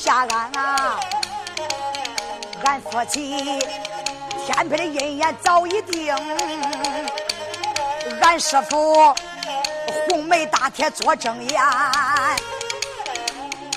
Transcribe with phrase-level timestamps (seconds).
[0.00, 0.98] 下俺啊！
[2.64, 3.36] 俺夫妻
[4.46, 6.14] 天配的姻缘早已定，
[8.22, 9.14] 俺师傅
[10.08, 11.60] 红梅大铁做证言。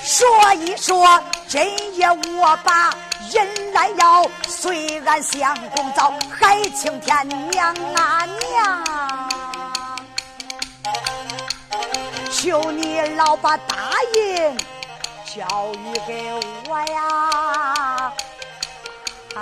[0.01, 1.61] 说一说，今
[1.97, 2.95] 夜我把
[3.29, 8.85] 人来要，随俺相公到海青天娘啊娘，
[12.31, 13.75] 求你老把答
[14.15, 14.57] 应
[15.35, 15.41] 教
[15.73, 16.31] 育给
[16.69, 18.13] 我呀！
[19.33, 19.39] 啊，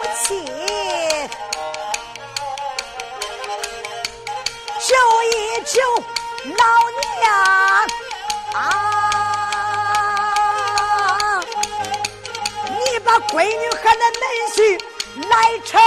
[0.00, 0.44] 母亲，
[4.80, 4.88] 求
[5.22, 5.32] 一
[5.64, 5.78] 求
[6.56, 6.62] 老
[7.20, 7.24] 娘
[8.54, 8.58] 啊！
[12.70, 14.58] 你把闺女和那门婿
[15.28, 15.32] 来
[15.64, 15.80] 成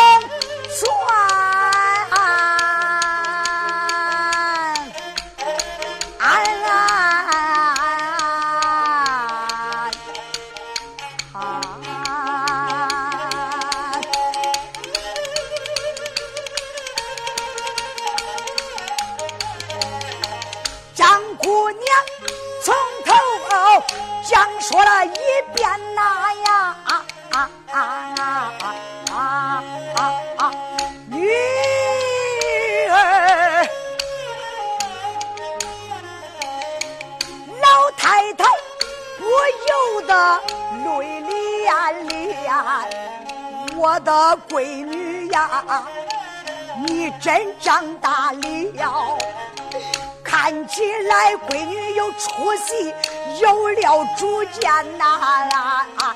[51.36, 52.94] 闺女有出息，
[53.40, 55.06] 有了主见呐！
[55.06, 56.16] 啊啊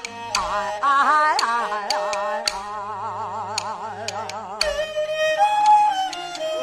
[0.82, 1.38] 啊啊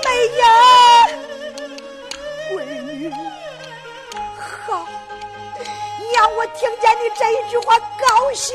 [0.05, 0.09] 没
[0.39, 0.45] 呀，
[2.51, 3.11] 闺女，
[4.67, 4.87] 好，
[6.11, 8.55] 娘，我听见你这一句话高兴。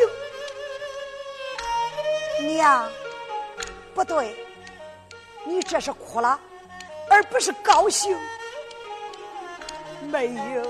[2.55, 2.87] 娘，
[3.95, 4.35] 不对，
[5.43, 6.39] 你这是哭了，
[7.09, 8.15] 而不是高兴。
[10.07, 10.65] 没有，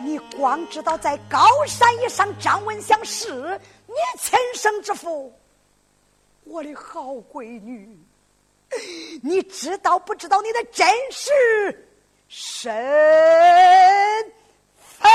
[0.00, 5.32] 你光知道在高山以上张文祥是你亲生之父，
[6.44, 7.98] 我的好闺女，
[9.22, 11.88] 你知道不知道你的真实
[12.28, 12.72] 身
[14.76, 15.10] 份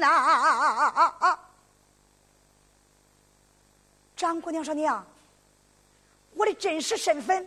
[0.00, 1.38] 呐？
[4.16, 5.06] 张姑娘说：“娘，
[6.34, 7.46] 我的真实身份。”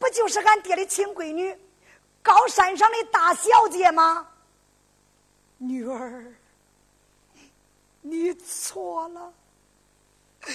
[0.00, 1.54] 不就是俺爹的亲闺女，
[2.22, 4.26] 高山上的大小姐吗？
[5.58, 6.24] 女儿，
[8.00, 9.30] 你错了，
[10.40, 10.50] 将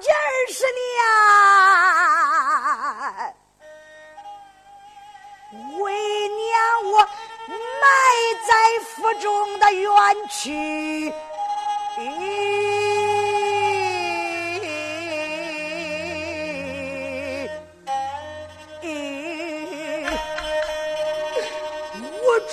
[0.00, 0.64] 近二十
[5.50, 7.88] 年，为娘我埋
[8.46, 9.92] 在腹中的冤
[10.28, 11.12] 屈。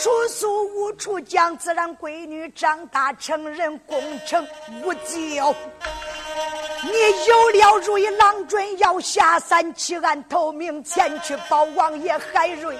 [0.01, 4.47] 处诉无处讲，自然闺女长大成人，功成
[4.81, 5.53] 无咎。
[6.83, 6.91] 你
[7.27, 12.77] 有了如意郎君，要下山弃暗投明，前去保王爷海瑞。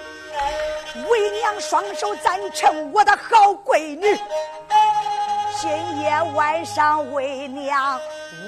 [1.09, 4.18] 为娘双手赞成我的好闺女，
[5.59, 5.69] 今
[6.00, 8.00] 夜晚上为娘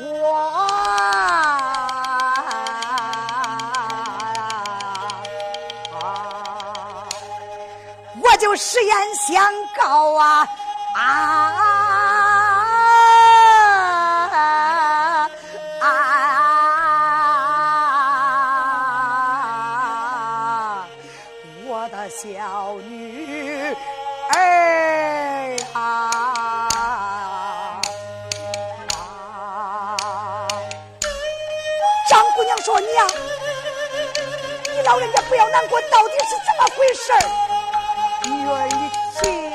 [0.02, 1.50] 我。
[8.51, 10.45] 就实言相告啊
[10.94, 11.00] 啊
[15.79, 15.88] 啊！
[21.66, 23.73] 我的小女
[24.34, 26.22] 儿啊！
[32.09, 33.07] 张姑娘说：“娘，
[34.75, 37.50] 你老人家不要难过，到底是怎么回事？”儿，
[38.43, 38.90] 你
[39.22, 39.51] 听。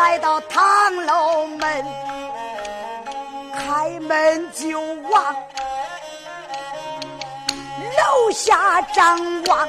[0.00, 1.84] 来到唐楼门，
[3.52, 4.80] 开门就
[5.10, 5.36] 往。
[7.98, 9.68] 楼下张望，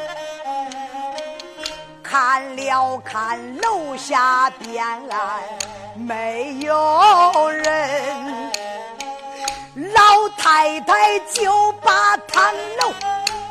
[2.01, 4.81] 看了看楼下边，
[5.95, 8.51] 没有人。
[9.93, 12.93] 老太太就把堂楼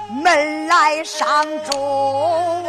[0.09, 2.67] 门来上住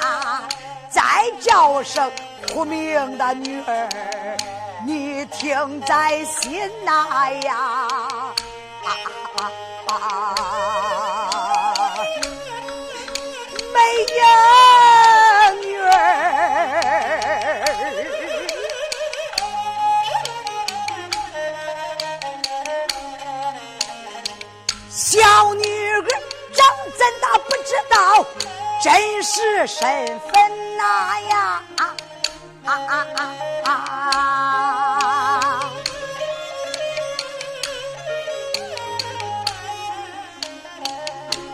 [0.00, 0.46] 啊，
[0.90, 1.02] 再
[1.40, 2.12] 叫声
[2.54, 3.88] 苦命的女儿，
[4.86, 7.56] 你听在心呐呀！
[8.84, 8.88] 啊
[9.34, 9.42] 啊
[9.88, 9.92] 啊！
[13.74, 13.78] 美
[14.18, 15.90] 呀，女儿，
[24.88, 26.00] 小女儿
[26.52, 26.64] 长
[26.96, 28.24] 怎的不知道
[28.80, 29.82] 真实身
[30.20, 30.32] 份
[30.76, 31.60] 呐呀？
[32.88, 33.20] 啊啊
[33.64, 33.70] 啊！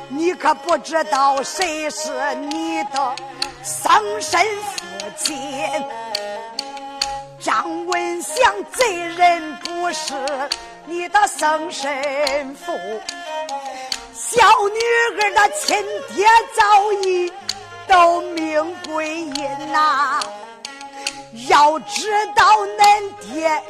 [0.08, 3.14] 你可不知道谁是你的
[3.62, 4.84] 生身父
[5.16, 5.36] 亲？
[7.38, 8.34] 张文祥
[8.72, 10.14] 贼人不是
[10.84, 12.72] 你的生身父，
[14.12, 14.36] 小
[14.68, 14.78] 女
[15.22, 15.82] 儿的亲
[16.14, 17.32] 爹早已
[17.88, 20.20] 都命归阴呐。
[21.48, 23.62] 要知道恁爹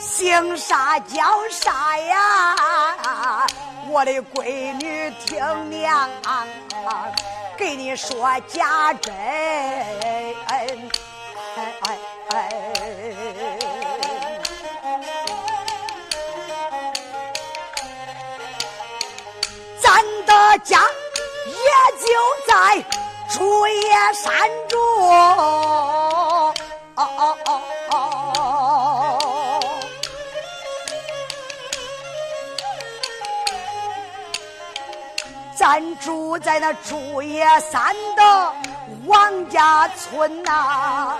[0.00, 3.46] 姓啥叫啥呀？
[3.88, 6.08] 我的闺女，听娘
[7.56, 9.12] 给你说家珍。
[19.80, 20.80] 咱的家
[21.46, 21.52] 也
[21.98, 22.06] 就
[22.46, 22.52] 在
[23.30, 24.30] 竹叶山
[24.68, 24.78] 中。
[27.00, 27.60] 哦哦
[27.90, 27.92] 哦
[28.36, 29.70] 哦
[35.56, 38.52] 咱住在那竹叶山的
[39.06, 41.16] 王家村呐，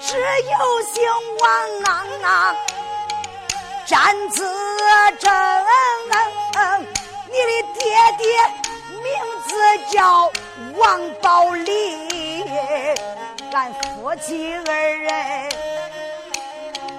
[0.00, 1.02] 只有姓
[1.40, 1.42] 王
[2.22, 2.56] 啊，
[3.86, 4.44] 站子
[5.18, 5.30] 正。
[7.32, 7.82] 你的爹
[8.18, 8.24] 爹
[9.02, 9.06] 名
[9.46, 9.50] 字
[9.92, 10.30] 叫
[10.76, 11.99] 王宝利，
[13.52, 15.48] 俺夫妻二人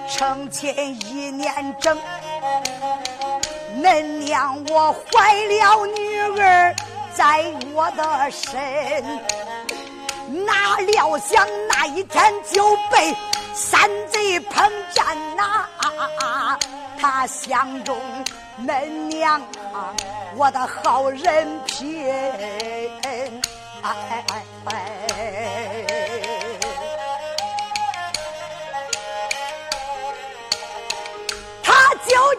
[0.08, 0.70] 成亲
[1.06, 1.98] 一年整。
[3.80, 6.74] 恁娘我怀了女儿
[7.14, 9.02] 在我的身，
[10.44, 13.16] 哪料想那一天就被
[13.54, 15.04] 山贼碰见
[15.36, 15.66] 呐！
[17.00, 17.98] 他相中
[18.60, 19.40] 恁娘
[20.36, 22.10] 我的好人品，
[23.02, 23.24] 哎
[23.82, 24.24] 哎
[24.66, 24.91] 哎！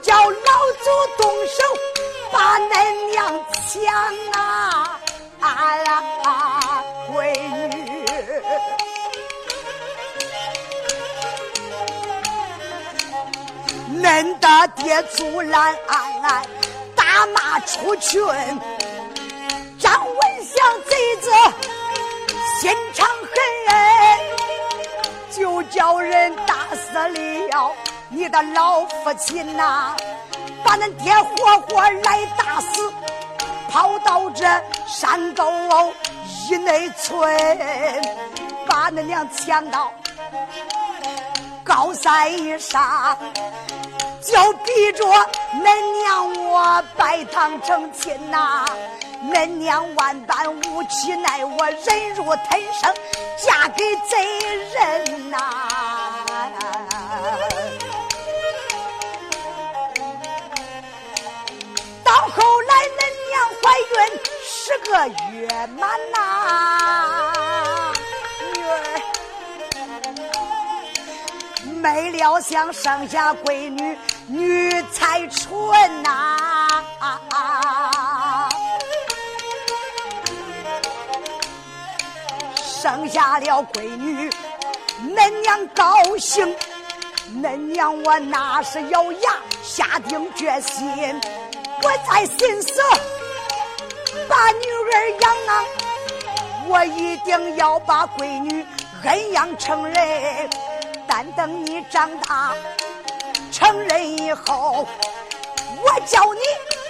[0.03, 0.31] 叫老
[0.83, 1.63] 祖动手
[2.31, 2.71] 把恁
[3.11, 3.81] 娘抢
[4.33, 4.99] 啊！
[5.39, 7.13] 啊，闺
[7.69, 7.71] 女，
[14.01, 15.75] 恁的爹阻拦，
[16.95, 18.21] 大骂出群。
[19.79, 20.55] 张文祥
[20.89, 21.31] 贼子
[22.59, 23.35] 心肠狠，
[25.31, 27.73] 就叫人打死了。
[28.15, 29.95] 你的老父亲呐，
[30.63, 32.93] 把恁爹活活来打死，
[33.69, 34.45] 跑到这
[34.85, 35.51] 山沟
[36.47, 37.19] 一内村，
[38.67, 39.91] 把恁娘抢到
[41.63, 43.17] 高山上，
[44.21, 45.03] 就逼着
[45.55, 48.63] 恁娘我拜堂成亲呐。
[49.23, 52.93] 恁娘万般无奇，奈我忍辱吞声，
[53.43, 54.23] 嫁给贼
[54.75, 56.02] 人呐。
[63.63, 63.95] 怀孕
[64.43, 64.91] 十个
[65.31, 65.47] 月
[65.79, 66.17] 满呐，
[68.53, 68.67] 女儿
[71.81, 76.83] 没料想生下闺女女才纯呐，
[82.61, 84.29] 生下了闺女，
[85.15, 86.53] 恁娘高兴，
[87.41, 91.17] 恁娘我那是咬牙下定决心。
[91.81, 92.71] 我在心思
[94.27, 95.65] 把女儿养啊，
[96.67, 98.65] 我一定要把闺女
[99.03, 100.49] 恩养成人。
[101.07, 102.53] 但等你长大
[103.51, 104.87] 成人以后，
[105.77, 106.39] 我叫你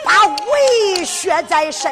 [0.03, 1.91] 把为学在身。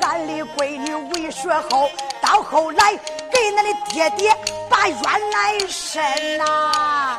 [0.00, 1.88] 俺的闺女为学后，
[2.20, 2.92] 到后来
[3.32, 4.36] 给俺的爹爹
[4.68, 7.18] 把冤来伸呐。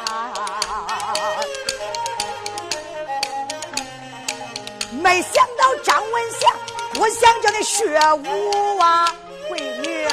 [5.01, 6.51] 没想到张文祥
[6.95, 7.83] 我想叫你学
[8.13, 9.13] 武啊，
[9.49, 10.07] 闺女。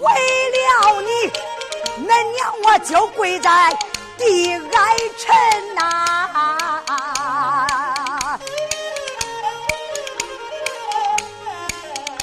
[0.00, 0.06] 为
[0.52, 1.08] 了你，
[2.06, 3.76] 恁娘我就跪在
[4.18, 5.80] 地哀臣呐，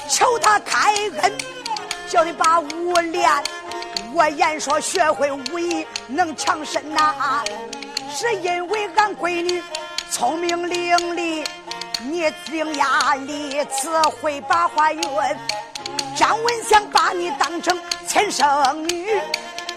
[0.08, 1.32] 求他开恩，
[2.08, 3.28] 叫你把武练。
[4.14, 7.42] 我言说学会武艺能强身呐，
[8.16, 9.60] 是因为俺闺女
[10.14, 11.44] 聪明伶俐，
[12.04, 13.90] 你伶牙俐齿
[14.22, 15.02] 会把话圆。
[16.16, 19.20] 张文祥把你当成亲生女，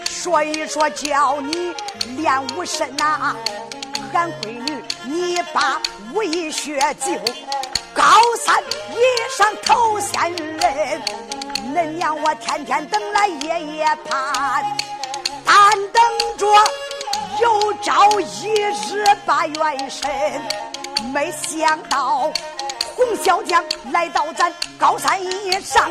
[0.04, 1.74] 所以说叫你
[2.16, 3.34] 练武身呐。
[4.12, 5.82] 俺闺女，你把
[6.14, 7.14] 武艺学就
[7.92, 8.04] 高
[8.46, 8.96] 三以
[9.36, 11.02] 上头先人。
[11.74, 14.64] 恁娘我天天等来夜夜盼，
[15.44, 16.00] 盼等
[16.36, 16.46] 着
[17.40, 20.10] 有朝一日把元神。
[21.12, 22.32] 没想到
[22.96, 25.90] 洪小将来到咱高山以上。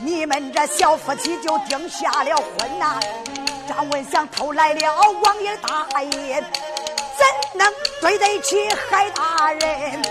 [0.00, 3.00] 你们这小夫妻就定下了婚呐！
[3.66, 6.44] 张文祥偷来了王爷大印，
[7.16, 10.02] 怎能对得起海大人？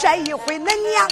[0.00, 1.08] 这一回恁娘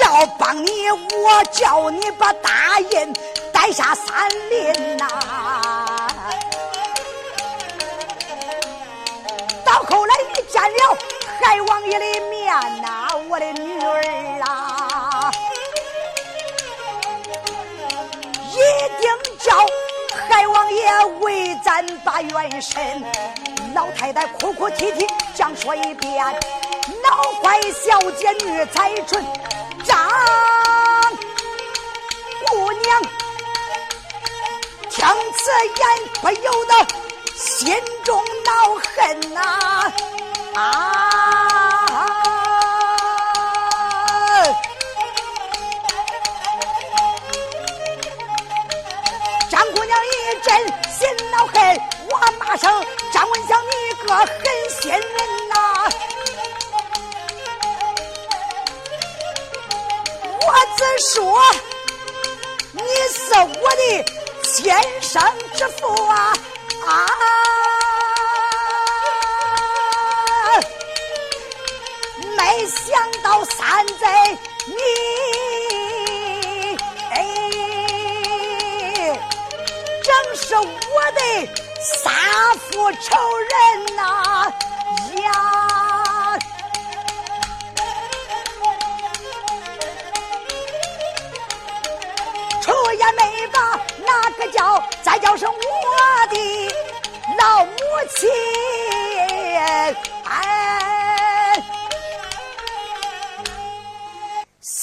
[0.00, 3.12] 要帮你，我叫你把大印
[3.52, 5.77] 带下山林呐！
[9.88, 10.98] 后来遇见了
[11.40, 14.02] 海王爷的面呐，我的女儿
[14.42, 15.30] 啊！
[18.52, 18.56] 一
[19.00, 19.56] 定叫
[20.28, 23.02] 海王爷为咱把元神。
[23.74, 26.24] 老太太哭哭啼啼讲说一遍，
[27.02, 29.24] 老坏小姐女才纯，
[29.84, 30.10] 张
[32.46, 33.02] 姑娘
[34.90, 35.86] 听此言
[36.20, 36.74] 不由得
[37.38, 37.72] 心
[38.04, 39.40] 中恼恨呐
[40.54, 40.60] 啊！
[49.48, 50.10] 张姑娘一
[50.42, 50.52] 阵
[50.90, 51.80] 心恼恨，
[52.10, 53.72] 我骂声张文祥，你
[54.04, 54.26] 个狠
[54.80, 55.00] 心人
[55.50, 55.54] 呐！
[60.40, 60.80] 我只
[61.14, 61.14] 说
[62.72, 63.18] 你是
[63.62, 63.82] 我的
[64.42, 65.22] 亲生
[65.54, 66.32] 之父啊
[66.88, 67.06] 啊！
[72.36, 74.06] 没想到三贼
[74.66, 74.72] 你。
[80.02, 80.64] 正是我
[81.12, 81.20] 的
[81.82, 82.10] 杀
[82.54, 83.06] 父仇
[83.38, 84.02] 人呐
[85.22, 85.26] 呀！
[92.62, 93.58] 出也没把
[93.98, 95.56] 那个叫，再叫声我
[96.34, 96.36] 的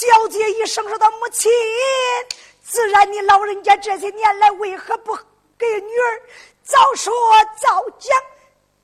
[0.05, 1.51] 小姐一声说到母亲，
[2.61, 5.17] 自然你老人家这些年来为何不？
[5.57, 6.21] 给女儿
[6.63, 7.11] 早说
[7.57, 8.15] 早讲，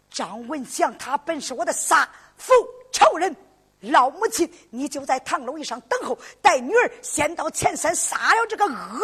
[0.09, 2.53] 张文祥他本是我的杀父
[2.91, 3.35] 仇人，
[3.81, 8.99] 老母亲你就在唐楼以上等候，带女儿先到前山杀了这个恶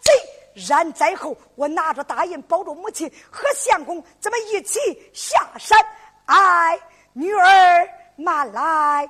[0.00, 0.12] 贼，
[0.66, 4.80] 然在后我拿着大印保住母亲和相公，咱们一起
[5.12, 5.78] 下山。
[6.24, 6.80] 哎，
[7.12, 9.08] 女儿慢来，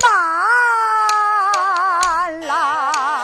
[0.00, 0.10] 慢
[2.38, 3.19] 来。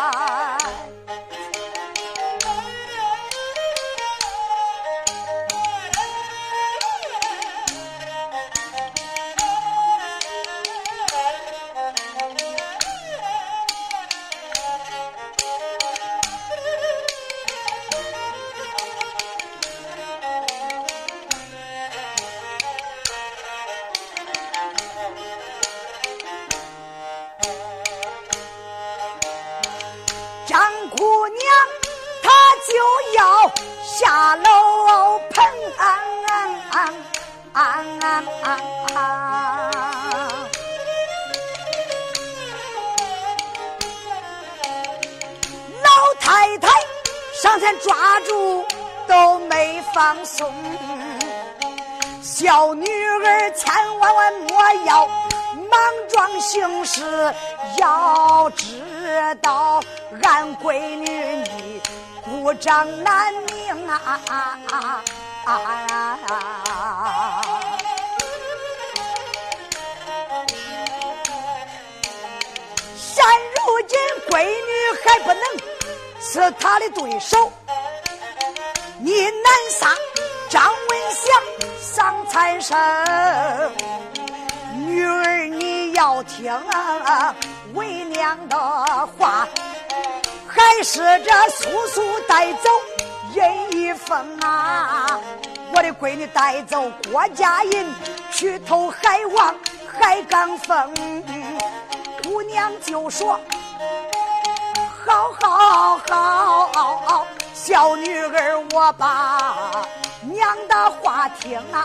[37.56, 38.46] 啊啊啊
[38.94, 39.00] 啊
[45.82, 45.88] 老
[46.20, 46.68] 太太
[47.42, 48.62] 上前抓住
[49.08, 50.52] 都没放松，
[52.22, 57.34] 小女儿千万万莫要莽撞行事，
[57.78, 59.80] 要知道
[60.22, 61.80] 俺闺女你
[62.22, 64.20] 孤掌难鸣啊！
[65.46, 67.25] 啊
[73.86, 75.42] 今闺女还不能
[76.20, 77.52] 是他的对手，
[78.98, 79.88] 你难杀
[80.48, 81.32] 张文祥
[81.80, 82.76] 丧残生，
[84.74, 86.52] 女儿你要听
[87.74, 88.56] 为娘的
[89.18, 89.46] 话，
[90.46, 92.70] 还是这速速带走
[93.34, 95.20] 任一峰啊！
[95.74, 97.94] 我的闺女带走郭家银
[98.32, 99.54] 去投海王
[99.98, 100.94] 海刚峰，
[102.22, 103.38] 姑娘就说：
[105.06, 105.98] 好好
[106.74, 109.86] 好，小女儿我把
[110.22, 111.80] 娘的话听啊！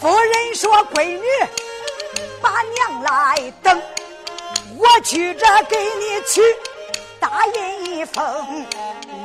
[0.00, 1.26] 夫人说：“闺女，
[2.40, 3.82] 把娘来等，
[4.78, 6.40] 我去这给你取
[7.18, 8.64] 大印一封。”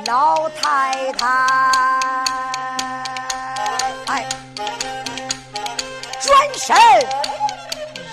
[0.06, 1.98] 老太太，
[6.66, 6.74] 身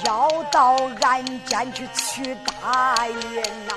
[0.05, 3.73] 要到俺间去取大印呐！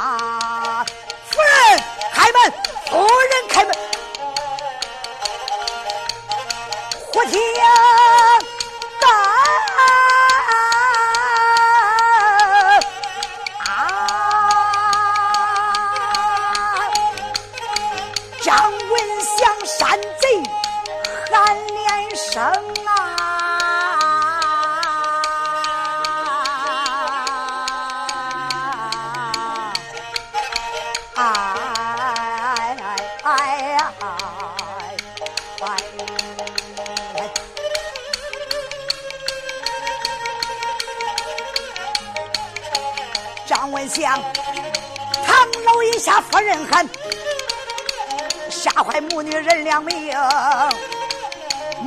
[0.00, 0.86] 啊，
[1.30, 1.82] 夫人
[2.14, 2.50] 开门，
[2.88, 3.74] 夫人开门，
[7.12, 7.38] 胡天。
[49.48, 50.14] 人两命。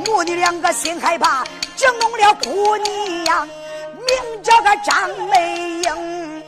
[0.04, 1.44] 母女两个心害怕，
[1.76, 6.44] 惊动了姑娘，名叫个张美英。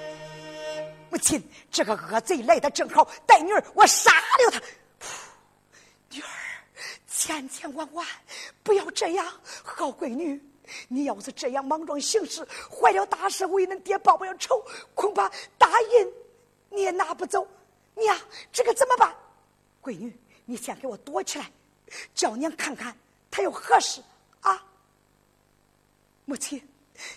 [1.10, 4.60] 母亲，这个恶贼来的正好，带女儿我杀了他。
[6.10, 6.26] 女儿，
[7.06, 8.04] 千千万万
[8.62, 9.24] 不要这样，
[9.62, 10.42] 好闺女。
[10.88, 16.12] 你要是这样莽撞行事，坏了大事，为恁爹报不了仇，恐怕大印
[16.70, 17.46] 你也拿不走。
[17.94, 18.16] 娘，
[18.50, 19.14] 这个怎么办？
[19.82, 21.50] 闺女，你先给我躲起来，
[22.14, 22.96] 叫娘看看
[23.30, 24.02] 他有何事
[24.40, 24.62] 啊！
[26.24, 26.62] 母亲，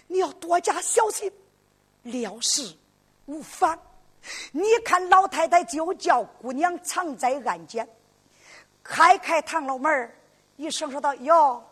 [0.07, 1.31] 你要多加小心，
[2.03, 2.75] 料事
[3.25, 3.77] 无妨。
[4.51, 7.87] 你看老太太就叫姑娘藏在暗间，
[8.83, 10.15] 开开堂楼门
[10.57, 11.63] 一声说道：“哟，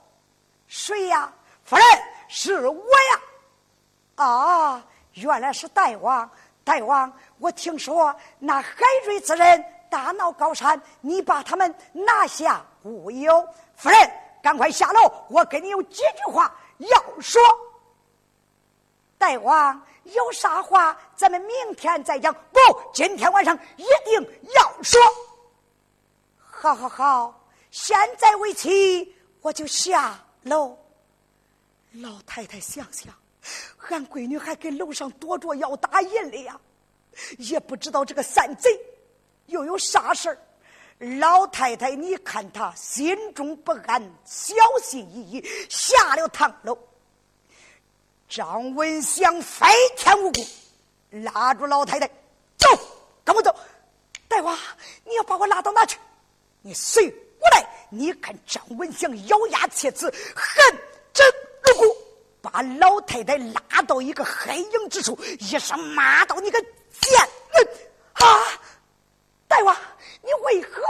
[0.68, 1.34] 谁呀？”
[1.65, 1.86] 夫人，
[2.28, 4.24] 是我呀！
[4.24, 6.30] 啊，原来是大王，
[6.63, 13.48] 大王，我听说那海瑞之人大闹高山，你把他们拿下无忧。
[13.76, 14.12] 夫人，
[14.43, 17.41] 赶快下楼，我跟你有几句话要说。
[19.17, 22.34] 大王有啥话，咱们明天再讲。
[22.52, 22.60] 不，
[22.93, 25.02] 今天晚上一定要说。
[26.38, 30.78] 好好好，现在为期，我就下楼。
[31.93, 33.13] 老太太想想，
[33.89, 36.60] 俺闺女还给楼上躲着要打印的呀，
[37.38, 38.78] 也不知道这个三贼
[39.47, 40.38] 又有啥事儿。
[41.19, 46.77] 老太太，你看她心中不安，小心翼翼下了堂楼。
[48.27, 50.45] 张文祥飞天无故
[51.12, 52.08] 拉住老太太，
[52.58, 52.67] 走，
[53.23, 53.55] 跟我走。
[54.27, 54.58] 大王，
[55.03, 55.97] 你要把我拉到哪去？
[56.62, 57.08] 你随
[57.39, 57.67] 我来。
[57.89, 60.05] 你看张文祥咬牙切齿，
[60.36, 60.79] 恨
[61.13, 61.25] 真。
[61.63, 61.88] 如果
[62.41, 67.67] 把老太太拉到一个黑影之处，一声骂道：“你个贱人！
[68.13, 68.25] 啊，
[69.47, 69.75] 大王，
[70.21, 70.81] 你为何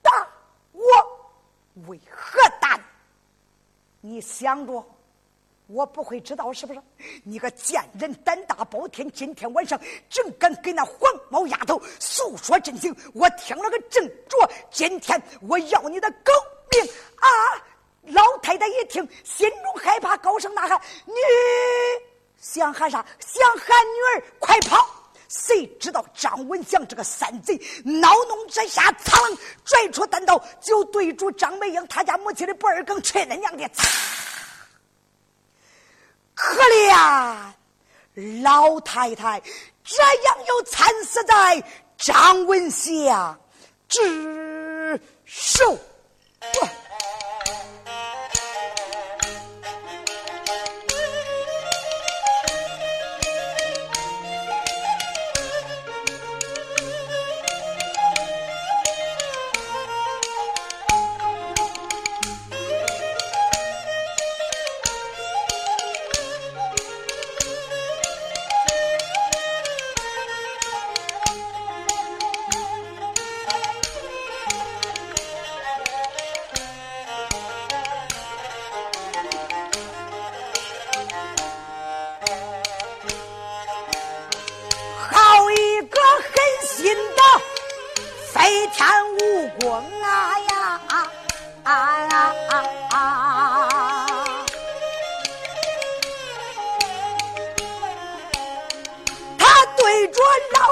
[0.00, 0.10] 打
[0.72, 0.82] 我？
[1.88, 2.80] 为何打？
[4.06, 4.84] 你想着
[5.66, 6.82] 我不会知道是不是？
[7.24, 9.10] 你个贱人，胆大包天！
[9.10, 14.50] 今天晚上正敢跟那黄毛丫头诉说真情，我听了个正着。
[14.70, 16.32] 今天我要你的狗
[16.70, 17.26] 命啊！”
[18.12, 21.14] 老太太一听，心中害怕，高声呐喊：“女，
[22.36, 23.02] 想喊啥？
[23.18, 24.86] 想喊女儿快跑！”
[25.36, 33.68] 谁知道张文祥这个三贼恼怒之下，噌拽出单刀，就对住张美英他家母亲的不二更，去恁娘的！
[33.70, 33.88] 擦！
[36.34, 37.52] 可怜
[38.42, 39.40] 老太太
[39.82, 41.62] 这样又惨死在
[41.96, 43.40] 张文祥
[43.88, 45.78] 之手。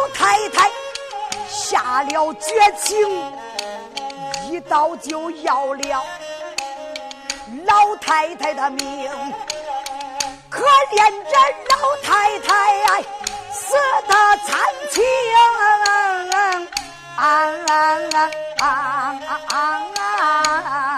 [0.03, 0.69] 老太太
[1.49, 2.99] 下了绝情，
[4.51, 6.03] 一刀就要了
[7.65, 9.09] 老太太的命。
[10.51, 11.37] 可怜这
[11.71, 13.01] 老太太
[13.53, 13.77] 死
[14.09, 14.59] 的惨
[14.91, 15.05] 情，
[17.17, 17.21] 啊
[17.69, 17.81] 啊
[18.59, 19.53] 啊啊
[20.01, 20.92] 啊！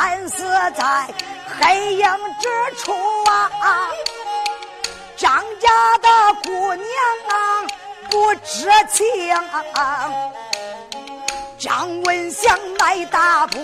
[0.00, 0.42] 惨死
[0.74, 1.06] 在
[1.60, 2.06] 黑影
[2.40, 2.90] 之处
[3.60, 3.90] 啊！
[5.14, 6.08] 张家的
[6.42, 6.86] 姑娘
[7.28, 7.66] 啊，
[8.08, 9.06] 不知情。
[11.58, 13.58] 张文祥迈大步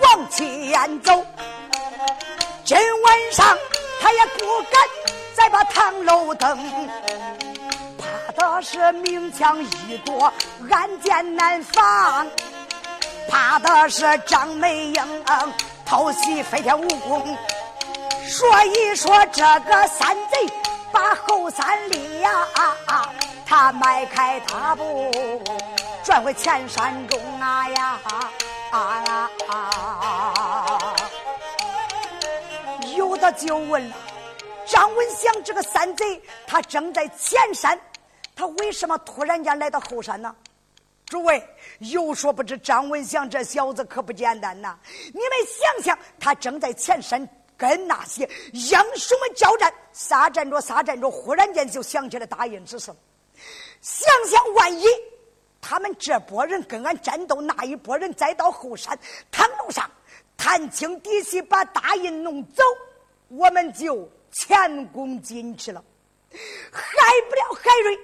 [0.00, 1.26] 往前走，
[2.64, 3.58] 今晚上
[4.00, 4.80] 他也不敢
[5.34, 6.56] 再把堂楼登，
[7.98, 10.32] 怕的是明枪易躲，
[10.70, 12.28] 暗箭难防。
[13.28, 15.24] 怕的是张美英
[15.84, 17.36] 偷袭飞天武功，
[18.26, 20.52] 所以说这个山贼
[20.90, 23.12] 把后山里呀，啊啊
[23.44, 25.10] 他迈开大步
[26.02, 27.98] 转回前山中啊呀
[28.70, 30.94] 啊啊！
[32.96, 33.94] 有的就问了，
[34.66, 37.78] 张文祥这个山贼，他正在前山，
[38.34, 40.34] 他为什么突然间来到后山呢？
[41.12, 41.46] 诸位
[41.80, 44.78] 有说不知，张文祥这小子可不简单呐！
[45.12, 52.90] 你们想想，他正在前山跟那些英雄们交战，撒战着撒战着，忽然间就想起了大印之事。
[53.82, 54.86] 想想万一
[55.60, 58.98] 他们这波人跟俺战斗，那一波人再到后山
[59.30, 59.90] 唐楼上
[60.38, 62.62] 探清底细，把大印弄走，
[63.28, 65.84] 我们就前功尽弃了，
[66.72, 66.80] 害
[67.28, 67.98] 不了海瑞，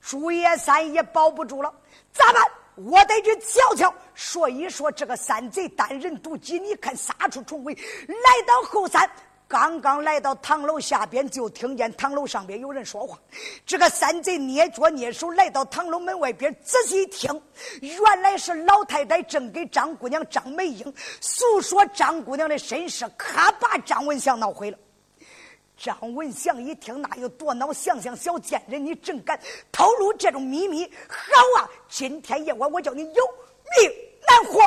[0.00, 1.72] 朱叶山也保不住了。
[2.12, 2.42] 咋办？
[2.76, 7.74] 我得去瞧瞧，说一说这个山贼单人独骑，你看杀出重围，
[8.06, 9.10] 来到后山，
[9.48, 13.18] 刚刚来到唐楼下边，就听见唐楼上边有人说话。
[13.66, 17.42] 这个山贼捏脚捏手来到唐楼门外边，仔细听，
[17.80, 24.78] 原来是老太太正给张姑娘张美英诉说张姑娘的身世，可把张文祥闹毁了。
[25.78, 27.72] 张文祥一听，那有多恼？
[27.72, 29.38] 想想小贱人，你真敢
[29.70, 30.84] 透露这种秘密？
[31.08, 33.24] 好啊，今天夜晚我叫你有
[33.80, 33.92] 命
[34.26, 34.60] 难活，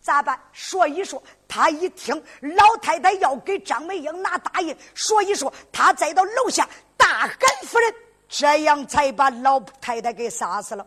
[0.00, 0.38] 咋办？
[0.52, 1.22] 说一说。
[1.46, 7.94] 他一听老太太要给张美英拿大印，说一说，他再到楼下大喊夫人，
[8.28, 10.84] 这样才把老太太给杀死了。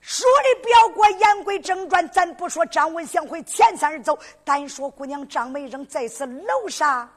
[0.00, 7.10] 说的表过言归正传，咱不说张文祥回前山而走，单说姑娘张美英在此楼上。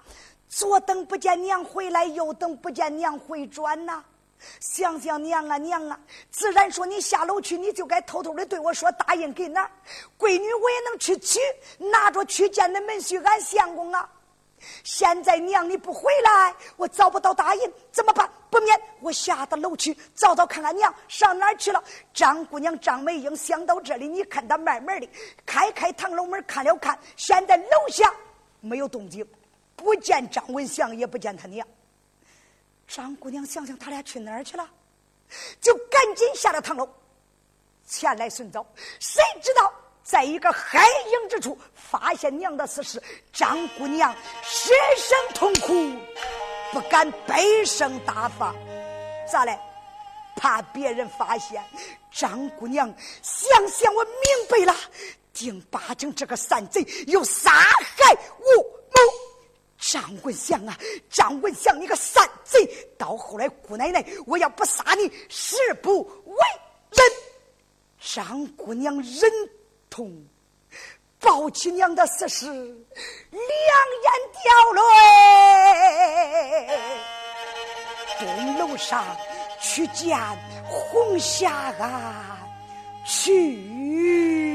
[0.55, 4.03] 左等不见娘回来，右等不见娘回转呐！
[4.59, 9.71] 想想娘啊娘啊，自然说你下楼去，你就该偷偷的对我说答应给哪儿？
[10.15, 11.39] 闺女我也能去取，
[11.79, 14.07] 拿着去见那门婿俺相公啊！
[14.83, 18.29] 现在娘你不回来，我找不到答应，怎么办？
[18.51, 21.83] 不免我下到楼去找找看看娘上哪儿去了。
[22.13, 25.09] 张姑娘张美英想到这里，你看她慢慢的
[25.47, 28.13] 开开堂楼门看了看，现在楼下
[28.61, 29.25] 没有动静。
[29.84, 31.67] 不见张文祥，也不见他娘。
[32.88, 34.67] 张姑娘想想，他俩去哪儿去了？
[35.60, 36.88] 就赶紧下了堂楼，
[37.86, 38.65] 前来寻找。
[39.00, 43.02] 谁知道，在一个黑影之处，发现娘的死尸。
[43.34, 45.91] 张姑娘失声痛哭，
[46.72, 48.56] 不敢悲声大发。
[49.30, 49.60] 咋嘞？
[50.38, 51.63] 怕别人发现。
[52.12, 52.88] 张姑娘
[53.22, 54.80] 想想，我明白了，
[55.34, 59.22] 定八成这个山贼有杀害我谋。
[59.91, 60.78] 张文祥啊，
[61.10, 62.65] 张文祥，你个山贼！
[62.98, 66.38] 到后来，姑奶奶，我要不杀你，誓不为
[66.91, 67.06] 人。
[68.00, 69.30] 张姑娘忍
[69.89, 70.26] 痛
[71.19, 74.08] 抱起娘的死尸，两眼
[74.41, 74.82] 掉泪，
[78.19, 79.04] 东楼上
[79.62, 80.17] 去见
[80.65, 82.39] 红霞啊
[83.06, 84.52] 去。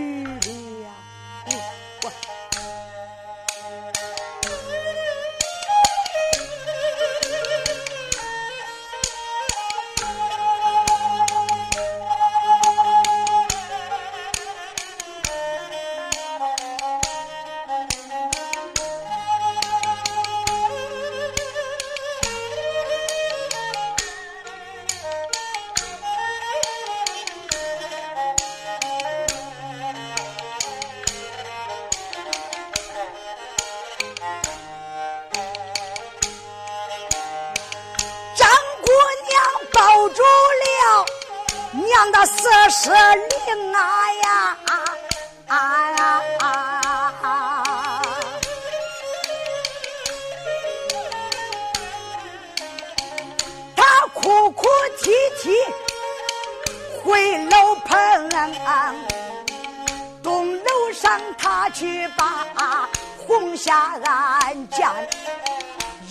[61.71, 62.89] 去把
[63.27, 64.89] 红霞案见，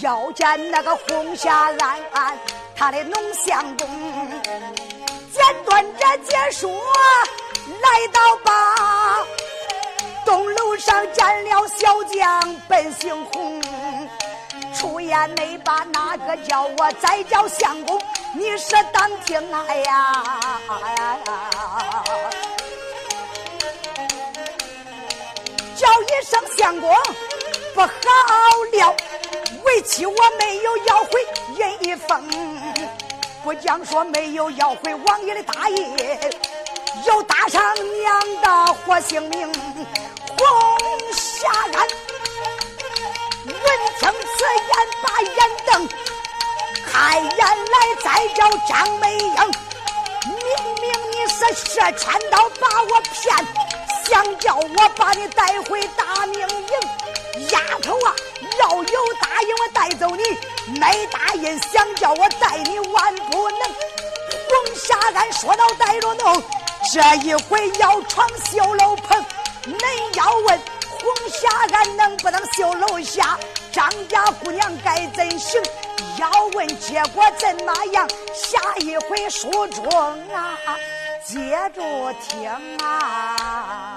[0.01, 2.37] 要见那个红霞案，
[2.75, 3.87] 他的农相公。
[5.31, 6.69] 简短着解说，
[7.67, 9.25] 来到吧，
[10.25, 13.61] 东楼上见了小将本姓洪，
[14.73, 17.99] 出言没把那个叫我再叫相公，
[18.33, 20.23] 你是当听哎呀，
[26.01, 26.89] 一声相公
[27.73, 27.87] 不好
[28.71, 28.95] 了，
[29.63, 31.25] 为妻我没有要回
[31.57, 32.29] 人一封。
[33.43, 35.97] 不讲说没有要回王爷的大印，
[37.05, 37.61] 又搭上
[37.99, 39.47] 娘的活性命，
[40.37, 40.37] 红
[41.13, 41.87] 霞安
[43.45, 43.55] 闻
[43.99, 45.87] 听此言，把眼瞪，
[46.91, 49.33] 开眼来再叫张美英，
[50.25, 50.37] 明
[50.81, 53.33] 明你是射穿刀把我骗，
[54.07, 58.15] 想叫我把你带回大明营，丫头啊，
[58.59, 60.23] 要有答应我带走你。
[60.79, 63.59] 没答应，想叫我带你万不能。
[63.59, 66.41] 红霞安说到带着弄，
[66.91, 69.23] 这一回要闯绣楼棚，
[69.65, 73.37] 恁要问红霞安能不能绣楼下？
[73.73, 75.61] 张家姑娘该怎行？
[76.17, 78.07] 要问结果怎么样？
[78.33, 79.85] 下一回书中
[80.33, 80.57] 啊，
[81.23, 81.35] 接
[81.75, 83.96] 着听啊。